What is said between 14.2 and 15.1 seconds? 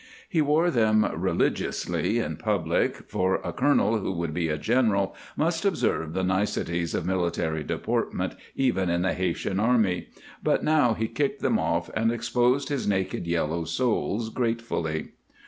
gratefully.